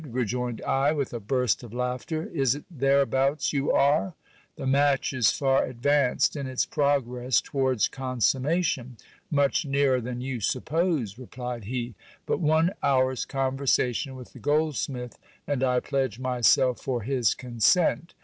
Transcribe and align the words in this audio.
rejoined 0.07 0.63
I 0.63 0.93
with 0.93 1.13
a 1.13 1.19
burst 1.19 1.61
of 1.61 1.75
laughter; 1.75 2.25
is 2.33 2.55
it 2.55 2.65
thereabouts 2.71 3.53
you 3.53 3.69
are? 3.71 4.15
The 4.55 4.65
match 4.65 5.13
is 5.13 5.29
far 5.29 5.63
advanced 5.65 6.35
in 6.35 6.47
its 6.47 6.65
progress 6.65 7.39
towards 7.39 7.87
consummation. 7.87 8.97
Much 9.29 9.63
nearer 9.63 10.01
tl 10.01 10.09
an 10.09 10.21
you 10.21 10.39
suppose, 10.39 11.19
replied 11.19 11.65
he. 11.65 11.93
But 12.25 12.39
one 12.39 12.71
hour's 12.81 13.25
conversation 13.25 14.15
with 14.15 14.33
the 14.33 14.39
goldsmith, 14.39 15.19
j 15.21 15.27
and 15.53 15.63
I 15.63 15.79
pledge 15.79 16.17
myself 16.17 16.79
for 16.81 17.03
his 17.03 17.35
consent. 17.35 18.15